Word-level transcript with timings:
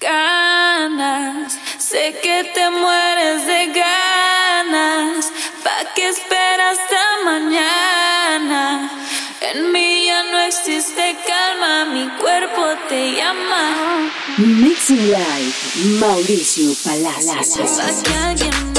ganas. 0.00 1.58
Sé 1.78 2.16
que 2.22 2.44
te 2.54 2.70
mueres 2.70 3.46
de 3.46 3.66
ganas. 3.66 5.30
¿Pa 5.62 5.92
qué 5.94 6.08
esperas 6.08 6.78
hasta 6.78 7.24
mañana? 7.24 8.90
En 9.40 9.72
mí 9.72 10.06
ya 10.06 10.22
no 10.24 10.40
existe 10.40 11.16
calma, 11.26 11.84
mi 11.86 12.08
cuerpo 12.20 12.62
te 12.88 13.12
llama. 13.12 14.10
Mixing 14.38 15.12
Live, 15.12 15.98
Mauricio 16.00 16.72
Palacios. 16.84 18.69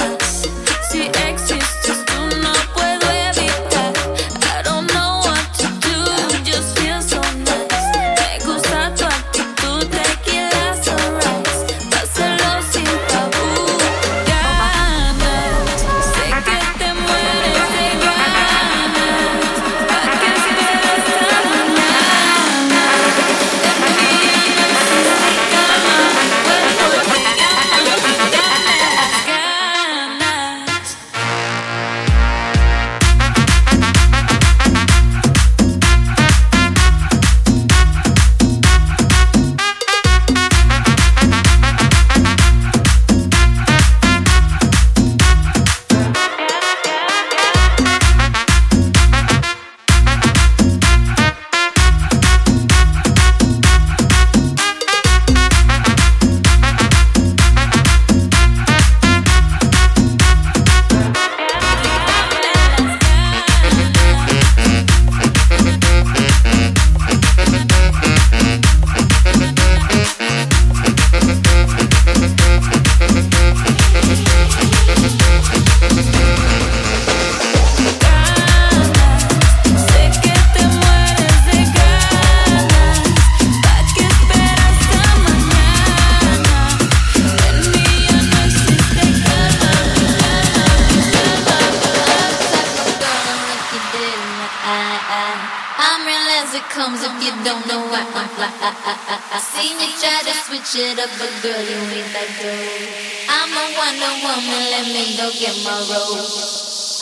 I 98.72 99.40
Seen 99.40 99.80
you 99.80 99.92
try 100.00 100.24
to 100.24 100.34
switch 100.46 100.76
it 100.80 101.00
up, 101.00 101.10
but 101.20 101.32
girl, 101.44 101.60
you 101.60 101.80
ain't 101.92 102.08
that 102.14 102.30
dope. 102.40 103.28
I'm 103.28 103.52
a 103.52 103.66
Wonder 103.76 104.14
Woman, 104.24 104.64
let 104.72 104.88
me 104.88 105.18
go 105.18 105.28
get 105.32 105.56
my 105.64 105.76
robe. 105.92 106.24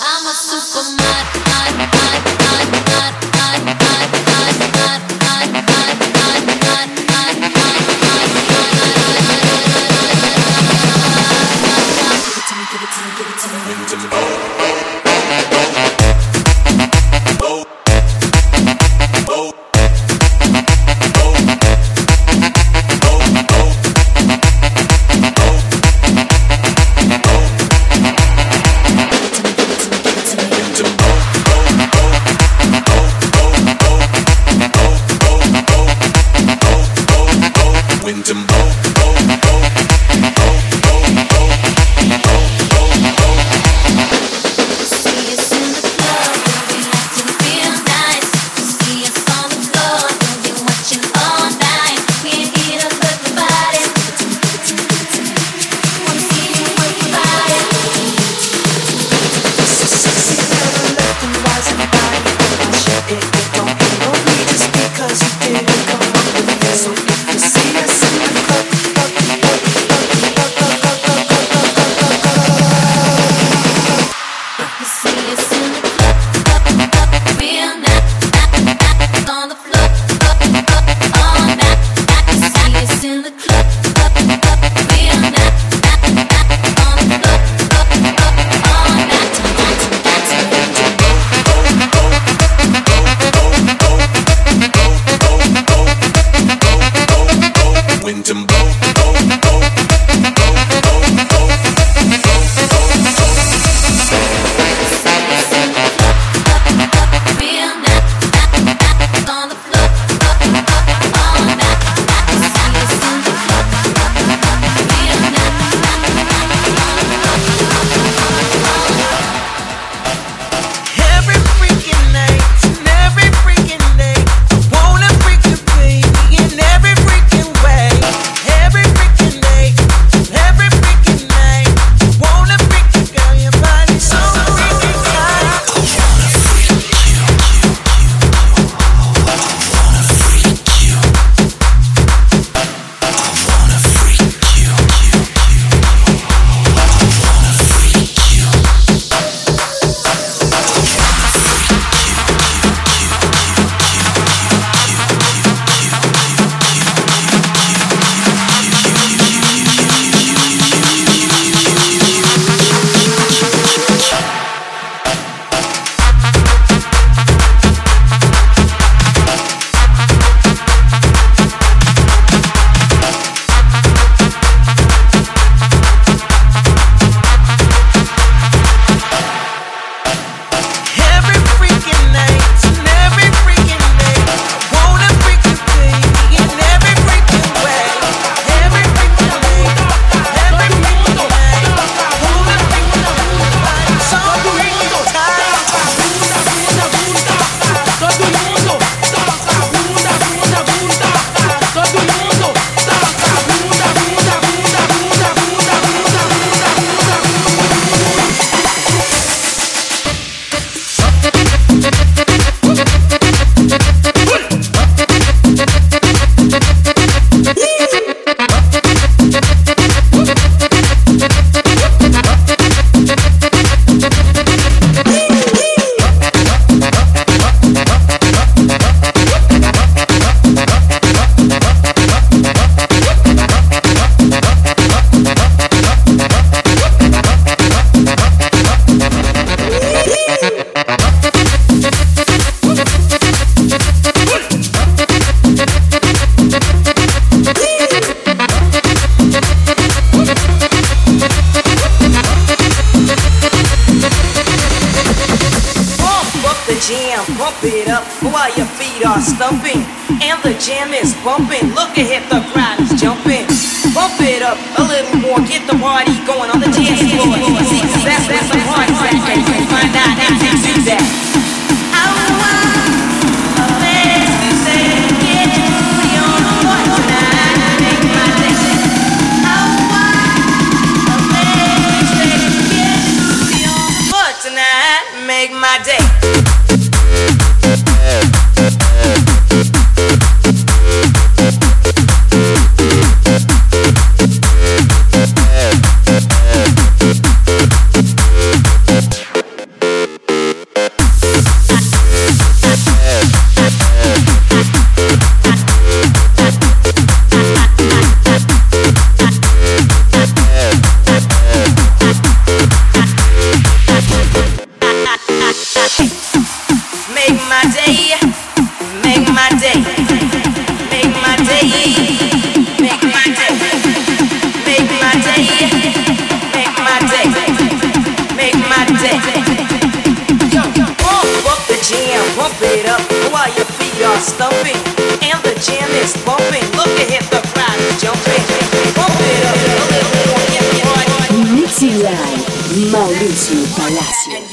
I'm 0.01 0.25
a 0.25 0.33
supermodel. 0.33 1.19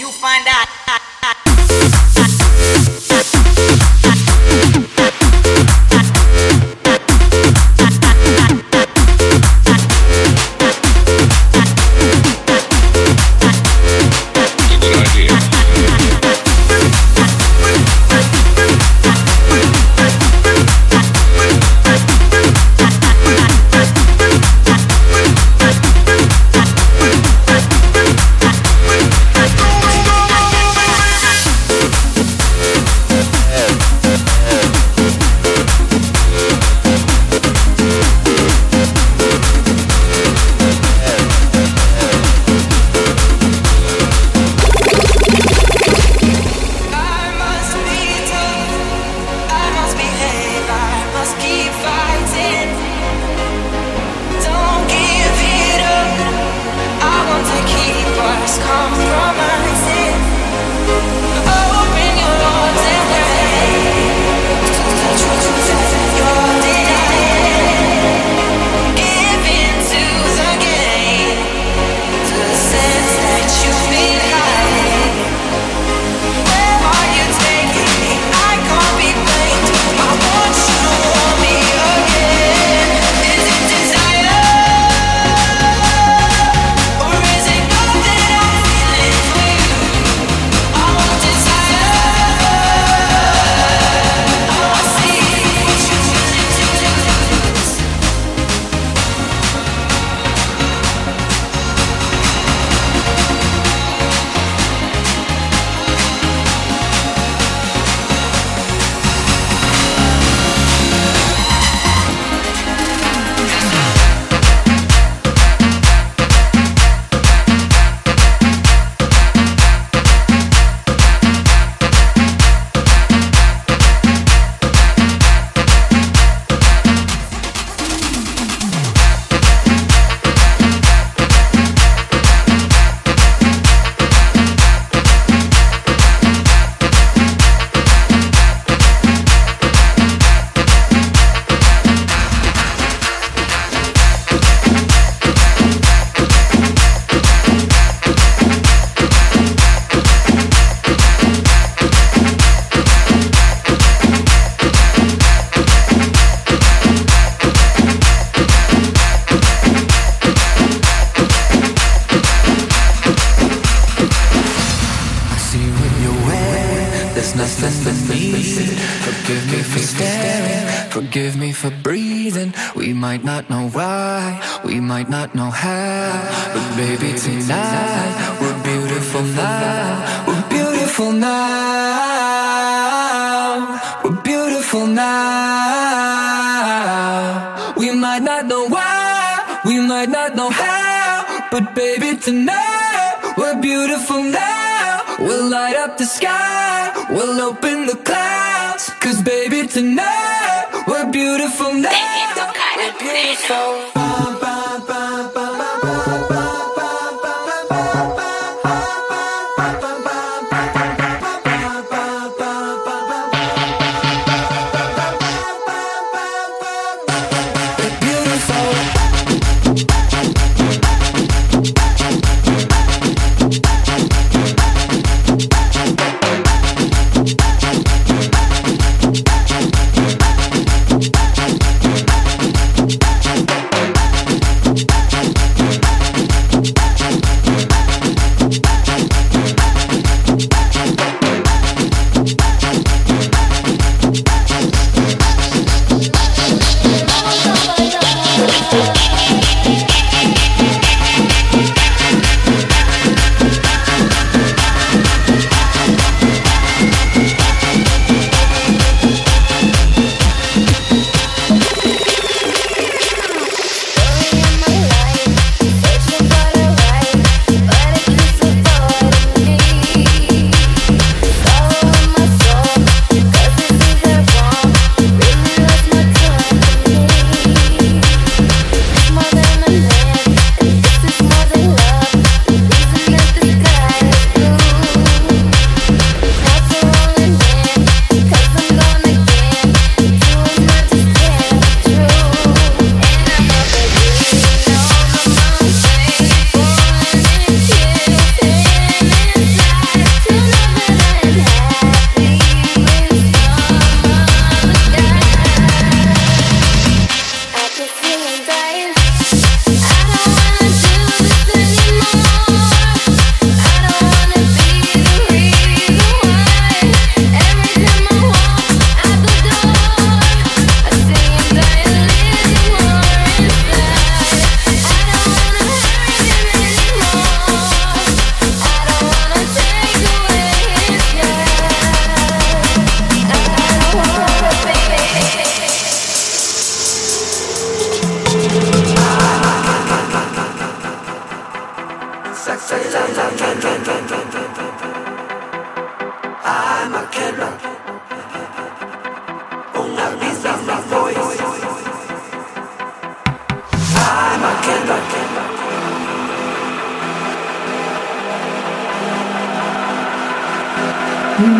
You 0.07 0.13
find 0.13 0.47
out. 0.47 1.46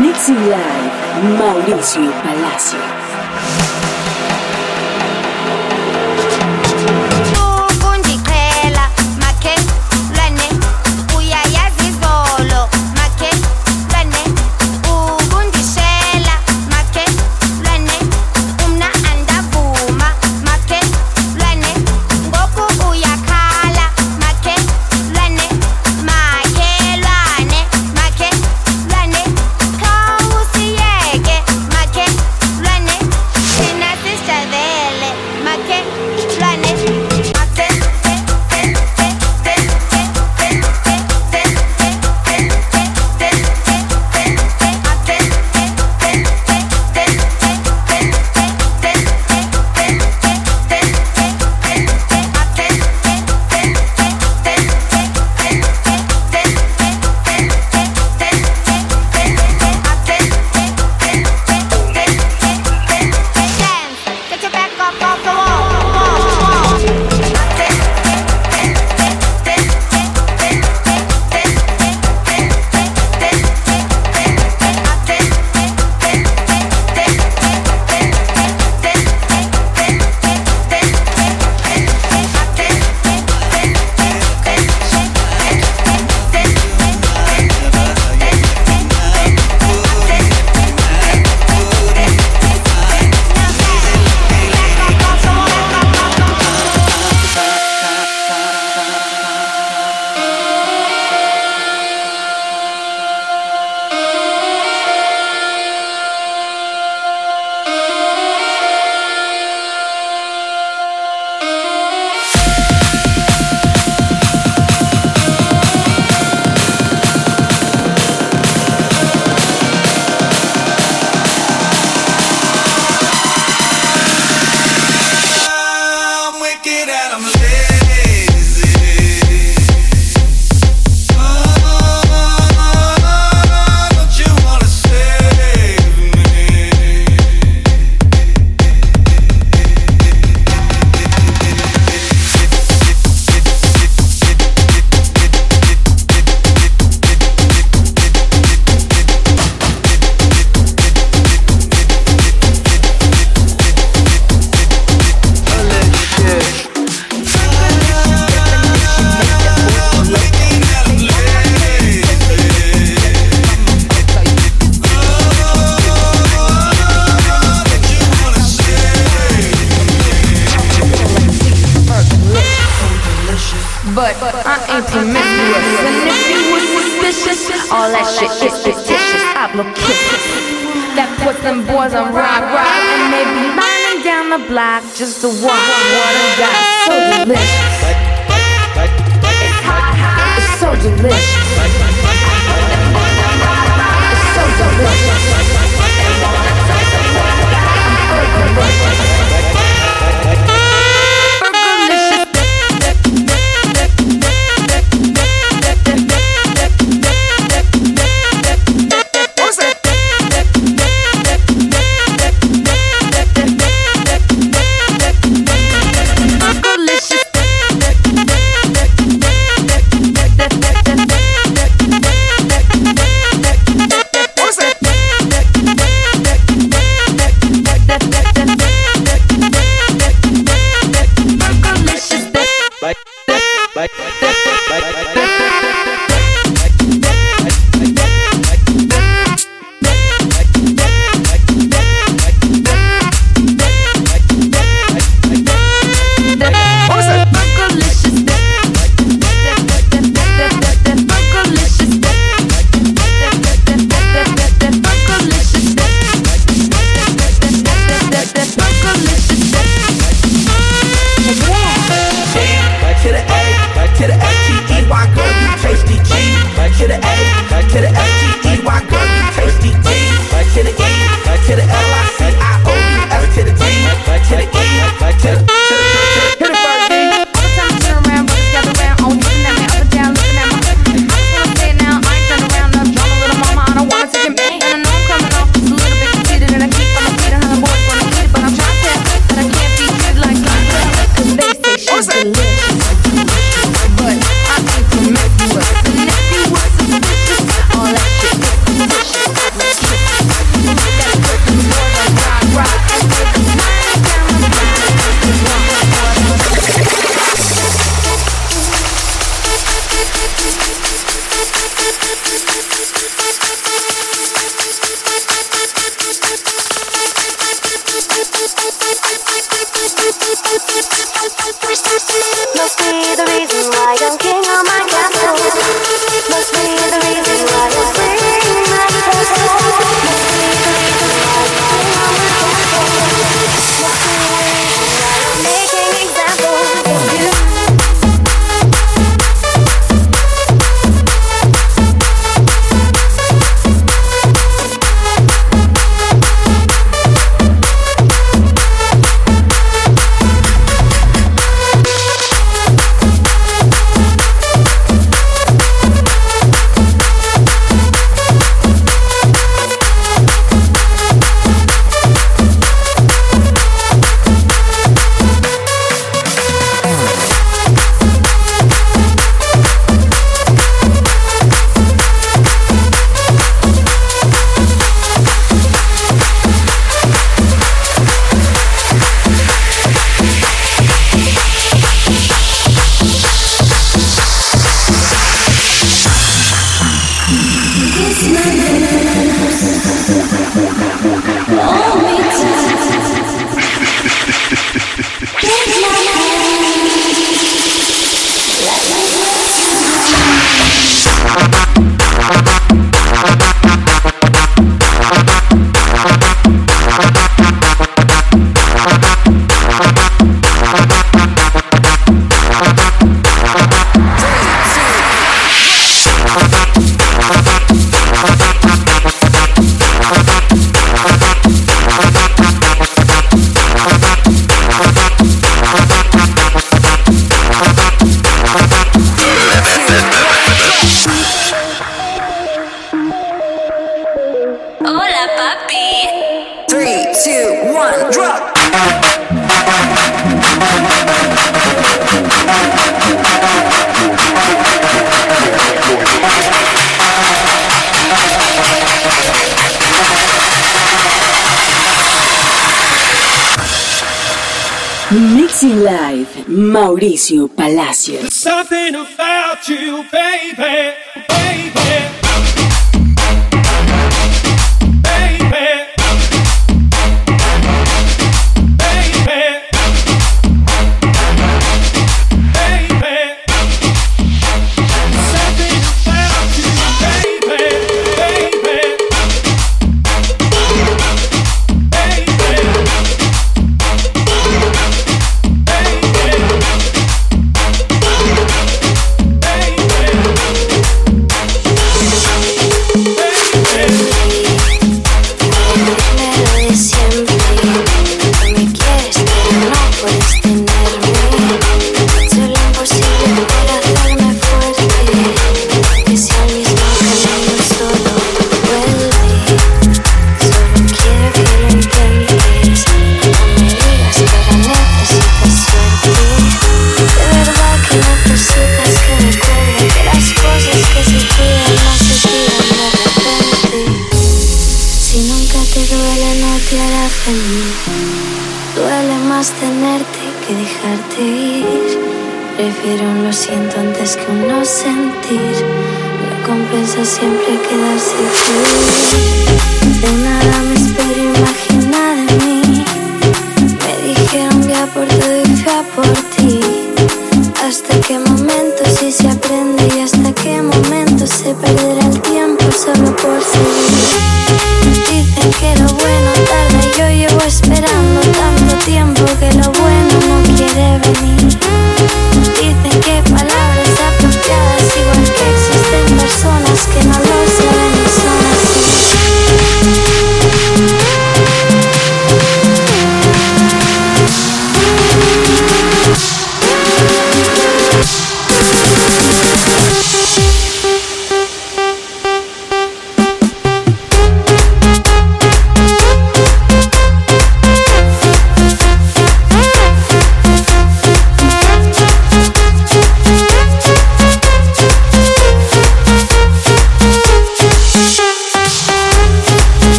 Mixing 0.00 0.48
Live, 0.48 0.92
Mauricio 1.36 2.10
Palacio. 2.22 3.03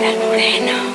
Moreno. 0.00 0.89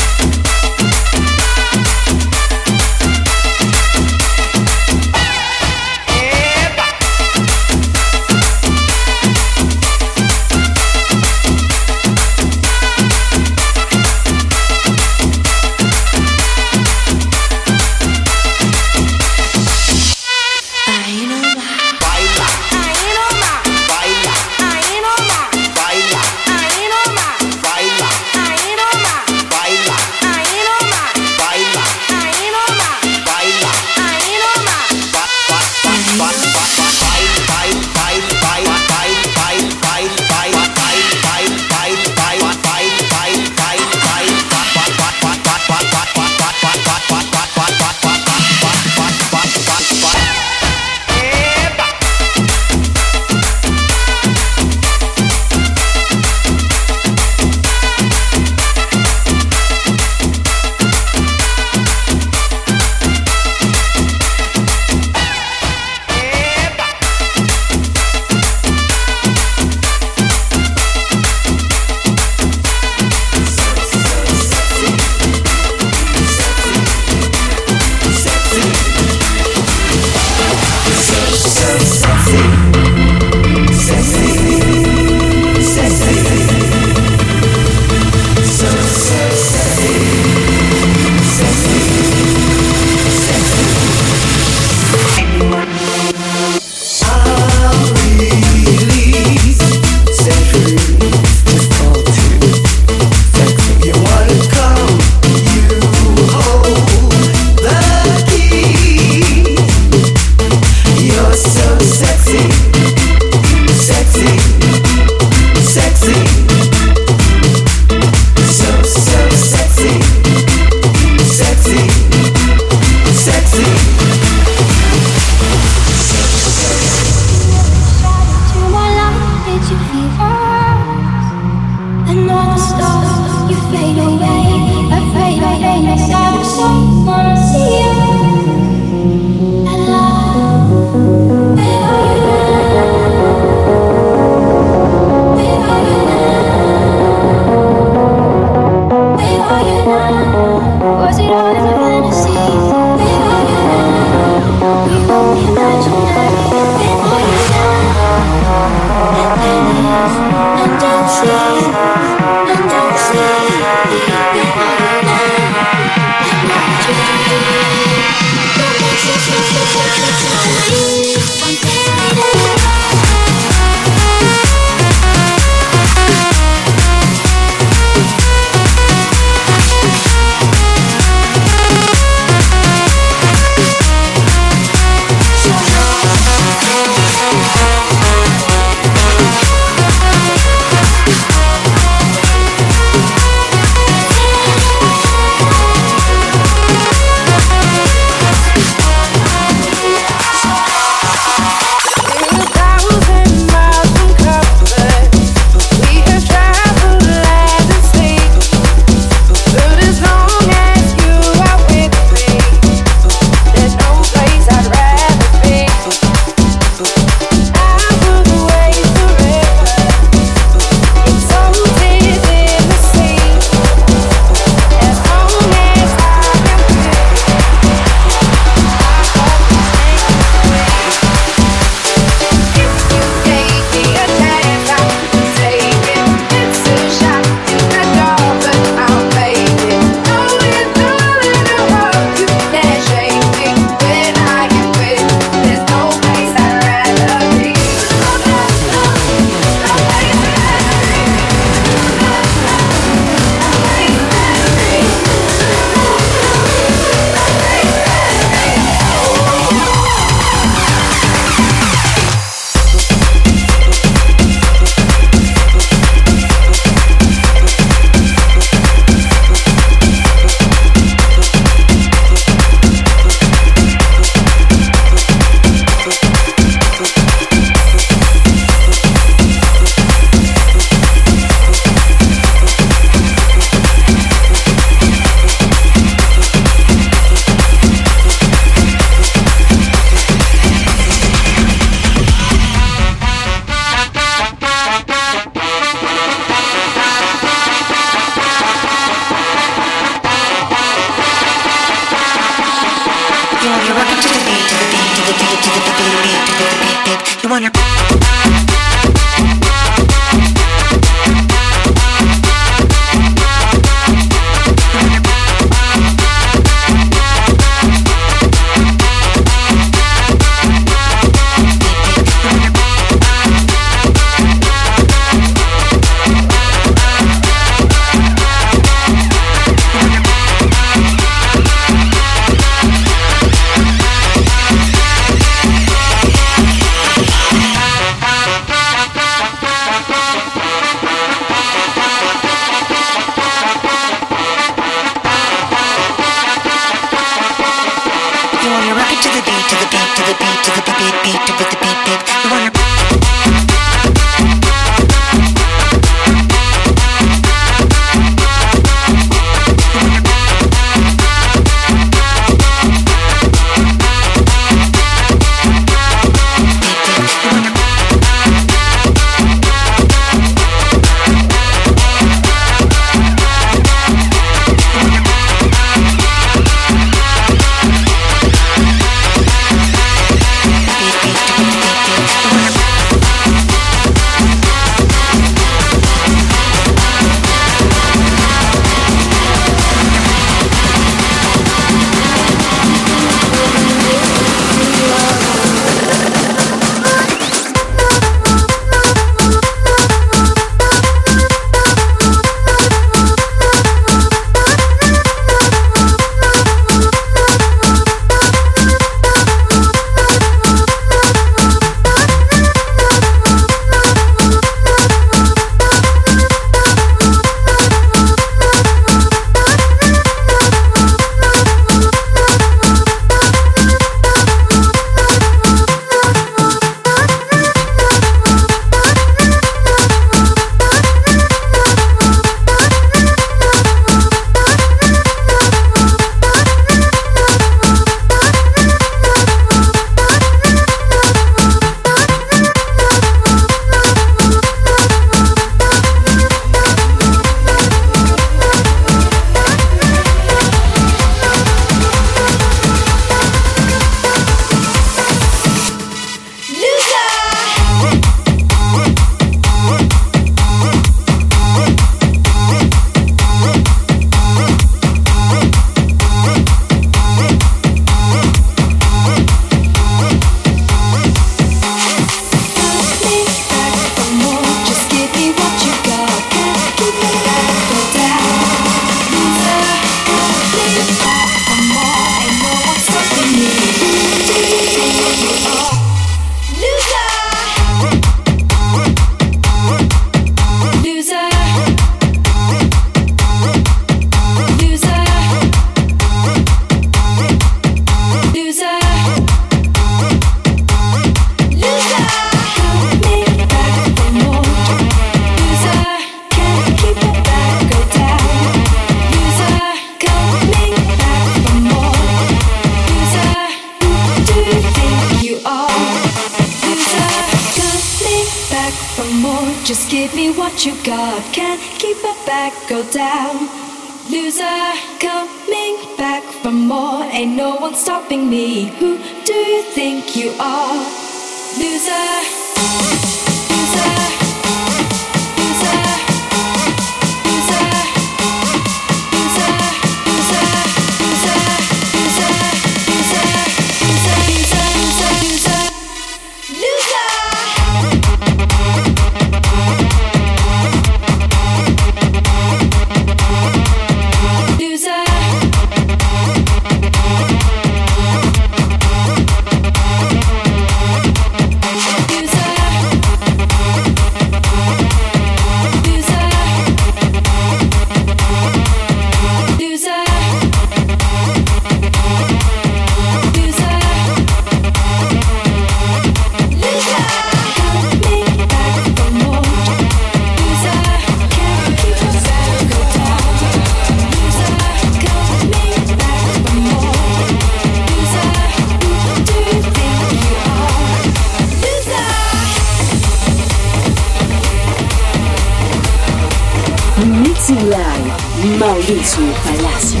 Maurizio 598.42 599.34
Palacio. 599.44 600.00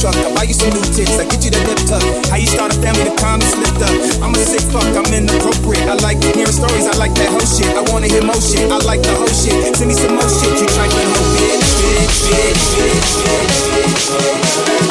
Truck. 0.00 0.16
I 0.16 0.32
buy 0.34 0.44
you 0.48 0.56
some 0.56 0.72
new 0.72 0.80
tits. 0.96 1.20
I 1.20 1.28
get 1.28 1.44
you 1.44 1.52
the 1.52 1.60
nip 1.68 1.80
tuck. 1.84 2.00
How 2.32 2.40
you 2.40 2.48
start 2.48 2.72
a 2.72 2.76
family, 2.80 3.04
the 3.04 3.14
time 3.20 3.40
slipped 3.44 3.84
up. 3.84 3.92
I'm 4.24 4.32
a 4.32 4.40
sick 4.40 4.64
fuck. 4.72 4.88
I'm 4.96 5.04
inappropriate. 5.12 5.84
I 5.84 5.94
like 6.00 6.18
hearing 6.24 6.48
stories. 6.48 6.88
I 6.88 6.96
like 6.96 7.12
that 7.20 7.28
whole 7.28 7.44
shit. 7.44 7.68
I 7.76 7.84
wanna 7.92 8.08
hear 8.08 8.24
more 8.24 8.40
shit. 8.40 8.64
I 8.72 8.80
like 8.88 9.04
the 9.04 9.12
whole 9.12 9.28
shit. 9.28 9.76
Send 9.76 9.92
me 9.92 9.94
some 9.94 10.16
more 10.16 10.28
shit. 10.28 10.56
You 10.56 10.66
trifling 10.72 11.10
hoe 11.12 11.28
bitch, 11.36 11.68
bitch, 11.84 12.16
bitch, 12.32 12.64
bitch, 12.80 13.12
bitch, 13.28 14.08
bitch. 14.16 14.89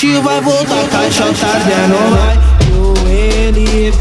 R7, 0.00 0.22
vai 0.22 0.40
voltar, 0.40 0.88
caixa 0.88 1.24
tá 1.38 1.46
ardendo. 1.48 2.16
Vai 2.16 2.38
pro 2.70 3.08
ele 3.08 3.92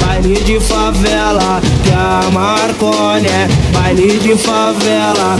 baile 0.00 0.34
de 0.44 0.58
favela. 0.58 1.60
Que 1.84 1.92
a 1.92 2.30
Marcone 2.32 3.26
é 3.26 3.48
baile 3.72 4.18
de 4.18 4.34
favela. 4.36 5.36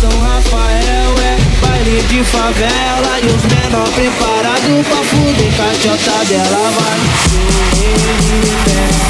São 0.00 0.10
Rafael 0.20 1.18
é 1.18 1.36
baile 1.66 2.02
de 2.08 2.22
favela. 2.22 3.18
E 3.20 3.26
os 3.26 3.42
menor 3.42 3.88
preparados 3.90 4.86
pra 4.86 5.02
fuder, 5.02 5.52
caixota 5.56 6.24
dela 6.26 6.70
vai. 6.76 6.98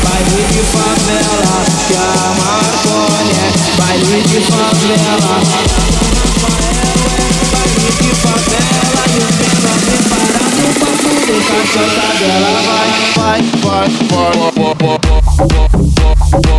Baile 0.05 0.43
de 0.53 0.63
favela, 0.73 1.65
que 1.87 1.95
a 1.95 2.35
Marcone 2.41 3.33
é 3.33 3.77
baile 3.77 4.23
de 4.23 4.41
favela. 4.41 6.16
senta 11.77 12.15
dela, 12.19 12.63
vai, 12.63 12.89
vai, 13.15 13.41
vai, 13.63 13.89
vai, 13.89 14.33
vai, 14.33 14.53
vai, 14.53 14.99
vai. 16.43 16.56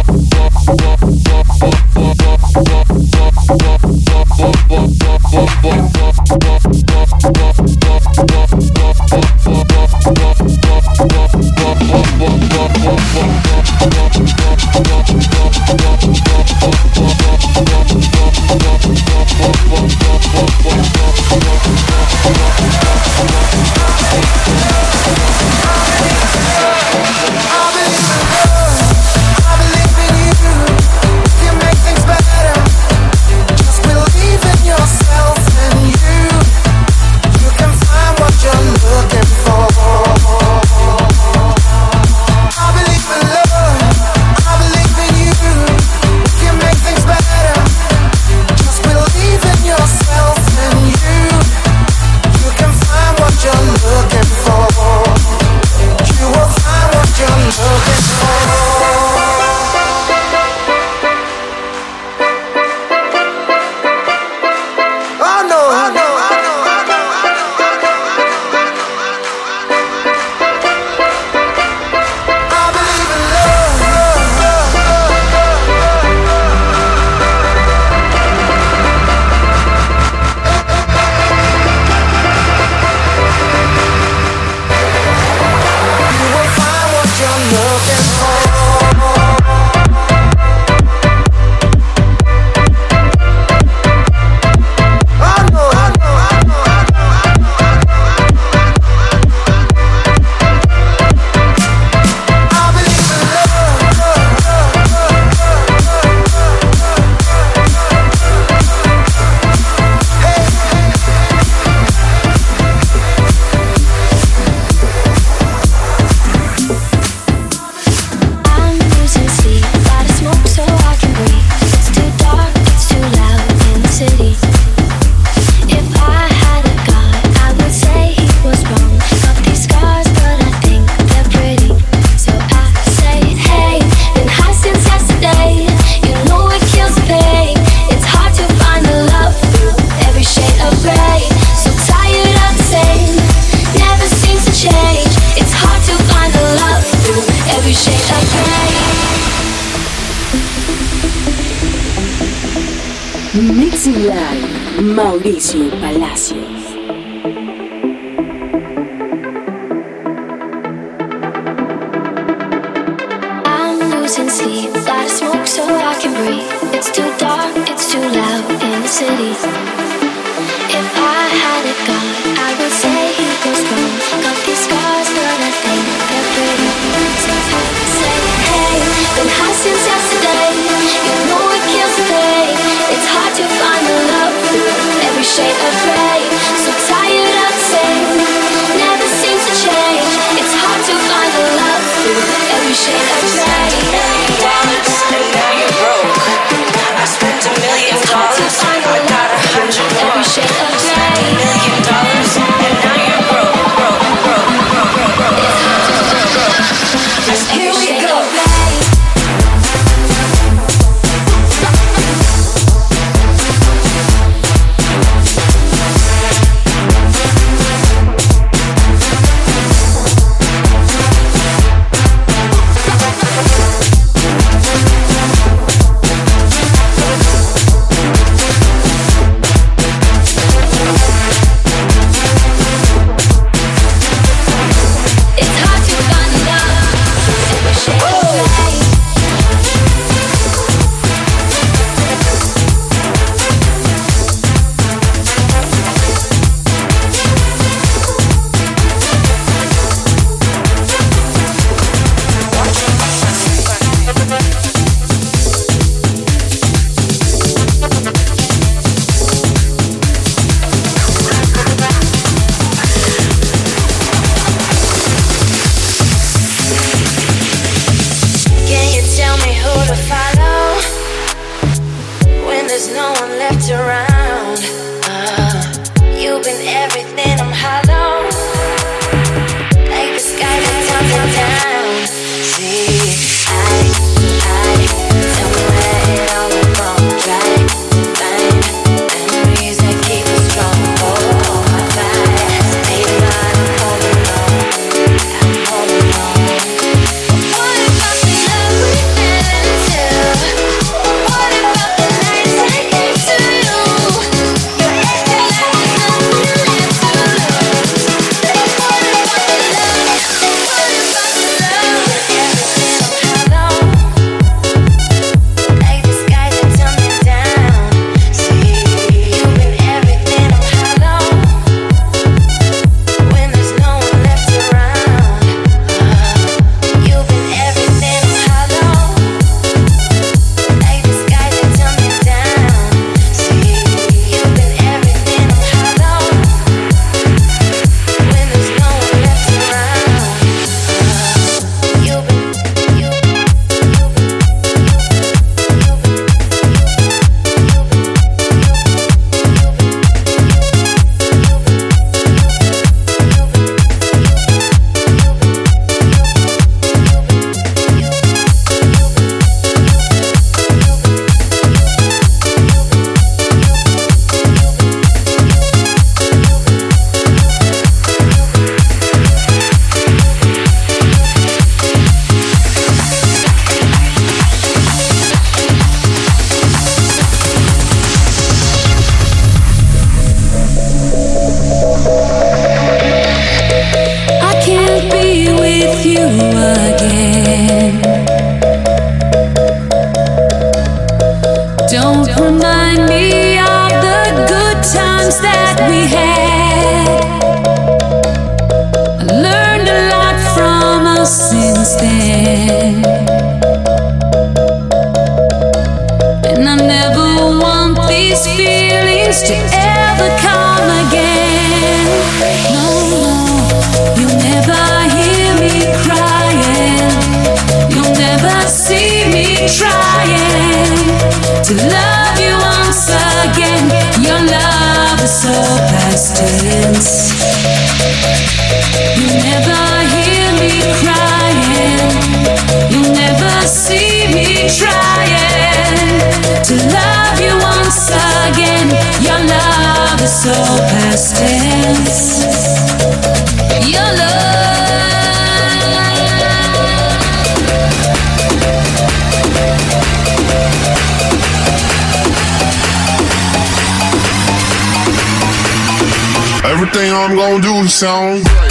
Do 458.36 458.67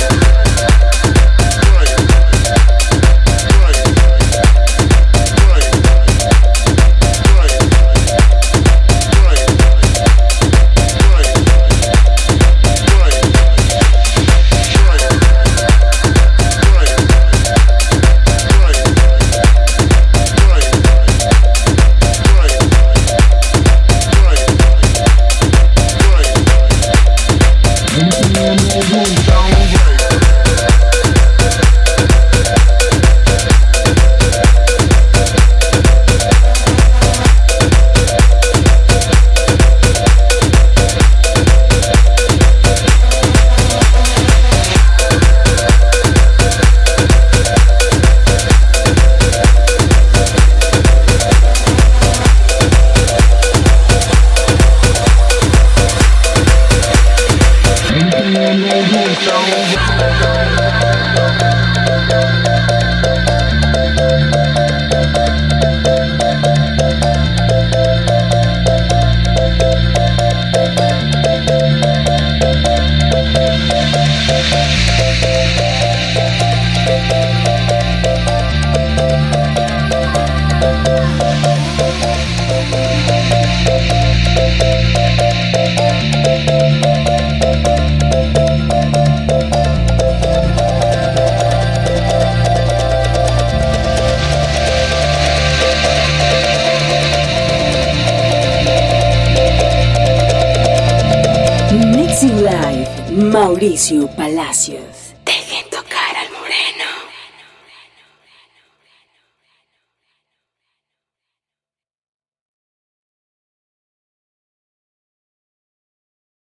Mauricio 103.57 104.07
Palacios. 104.09 105.06